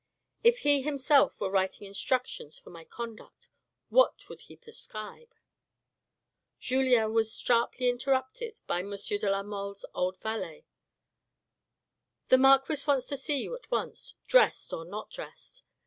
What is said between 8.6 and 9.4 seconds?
by M. de